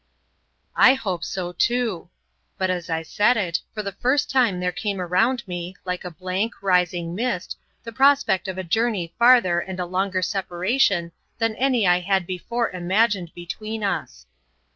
[0.75, 2.09] "I hope so, too."
[2.57, 6.09] But as I said it, for the first time there came around me, like a
[6.09, 11.85] blank, rising mist, the prospect of a journey farther and a longer separation than any
[11.85, 14.25] I had before imagined between us.